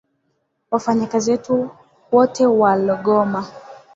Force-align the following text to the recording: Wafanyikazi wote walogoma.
Wafanyikazi 0.71 1.39
wote 2.11 2.43
walogoma. 2.45 3.47